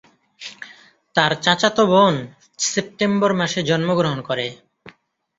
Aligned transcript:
তার 1.15 1.31
চাচাতো 1.43 1.83
বোন 1.91 2.15
সেপ্টেম্বর 2.65 3.31
মাসে 3.33 3.59
জন্মগ্রহণ 3.63 4.19
করে। 4.21 4.47